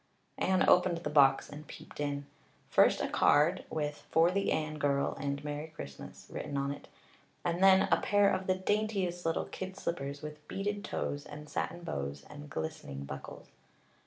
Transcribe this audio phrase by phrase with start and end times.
[0.39, 2.25] Anne opened the box and peeped in.
[2.71, 6.87] First a card with "For the Anne girl and Merry Christmas," written on it;
[7.45, 11.81] and then, a pair of the daintiest little kid slippers, with beaded toes and satin
[11.83, 13.49] bows and glistening buckles.